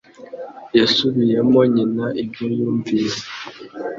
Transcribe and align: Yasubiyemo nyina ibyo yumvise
Yasubiyemo 0.77 1.59
nyina 1.73 2.05
ibyo 2.21 2.45
yumvise 2.55 3.23